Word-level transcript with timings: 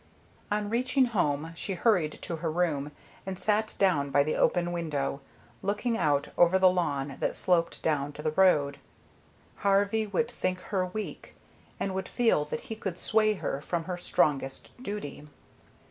On 0.49 0.67
reaching 0.67 1.05
home 1.05 1.51
she 1.55 1.75
hurried 1.75 2.17
to 2.23 2.37
her 2.37 2.49
room 2.49 2.91
and 3.23 3.37
sat 3.37 3.75
down 3.77 4.09
by 4.09 4.23
the 4.23 4.35
open 4.35 4.71
window, 4.71 5.21
looking 5.61 5.95
out 5.95 6.29
over 6.39 6.57
the 6.57 6.71
lawn 6.71 7.17
that 7.19 7.35
sloped 7.35 7.83
down 7.83 8.11
to 8.13 8.23
the 8.23 8.31
road. 8.31 8.79
Harvey 9.57 10.07
would 10.07 10.31
think 10.31 10.59
her 10.61 10.87
weak, 10.87 11.35
and 11.79 11.93
would 11.93 12.09
feel 12.09 12.45
that 12.45 12.61
he 12.61 12.75
could 12.75 12.97
sway 12.97 13.35
her 13.35 13.61
from 13.61 13.83
her 13.83 13.95
strongest 13.97 14.71
duty. 14.81 15.27